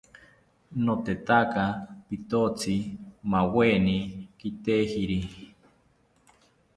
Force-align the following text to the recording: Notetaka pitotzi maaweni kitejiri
Notetaka 0.85 1.63
pitotzi 2.07 2.75
maaweni 3.31 3.97
kitejiri 4.39 5.19